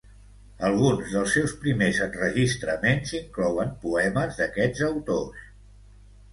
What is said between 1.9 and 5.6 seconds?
enregistraments inclouen poemes d'aquests autors.